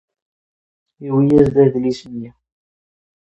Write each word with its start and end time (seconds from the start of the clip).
Yewwi-a?-d 1.03 1.55
adlis-nni. 1.63 2.31